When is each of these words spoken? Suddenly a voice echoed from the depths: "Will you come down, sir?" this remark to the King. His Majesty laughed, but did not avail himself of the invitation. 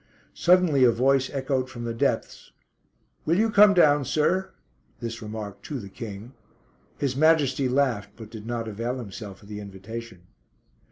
Suddenly 0.33 0.83
a 0.83 0.91
voice 0.91 1.29
echoed 1.29 1.69
from 1.69 1.83
the 1.83 1.93
depths: 1.93 2.51
"Will 3.23 3.37
you 3.37 3.51
come 3.51 3.75
down, 3.75 4.03
sir?" 4.03 4.49
this 4.99 5.21
remark 5.21 5.61
to 5.65 5.79
the 5.79 5.89
King. 5.89 6.33
His 6.97 7.15
Majesty 7.15 7.69
laughed, 7.69 8.09
but 8.15 8.31
did 8.31 8.47
not 8.47 8.67
avail 8.67 8.97
himself 8.97 9.43
of 9.43 9.47
the 9.47 9.59
invitation. 9.59 10.21